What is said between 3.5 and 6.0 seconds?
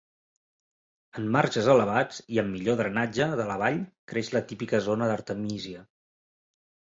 la vall creix la típica zona d'artemísia.